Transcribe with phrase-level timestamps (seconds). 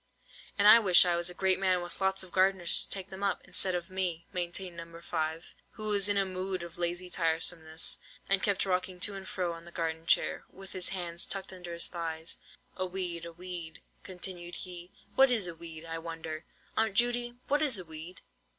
[0.57, 3.21] "And I wish I was a great man, with lots of gardeners to take them
[3.21, 4.99] up, instead of me," maintained No.
[4.99, 9.53] 5, who was in a mood of lazy tiresomeness, and kept rocking to and fro
[9.53, 12.39] on the garden chair, with his hands tucked under his thighs.
[12.75, 16.45] "A weed—a weed," continued he; "what is a weed, I wonder?
[16.75, 18.21] Aunt Judy, what is a weed?"